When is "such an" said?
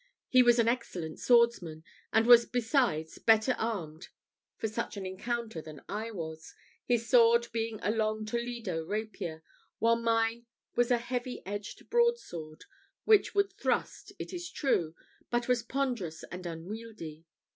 4.67-5.05